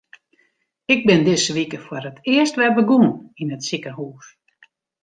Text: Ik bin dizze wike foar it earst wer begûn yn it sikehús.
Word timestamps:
Ik 0.93 1.01
bin 1.07 1.21
dizze 1.27 1.51
wike 1.57 1.79
foar 1.85 2.05
it 2.09 2.17
earst 2.33 2.57
wer 2.59 2.71
begûn 2.77 3.07
yn 3.41 3.53
it 3.55 3.65
sikehús. 3.67 4.25